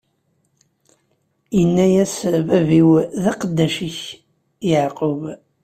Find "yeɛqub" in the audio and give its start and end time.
4.69-5.21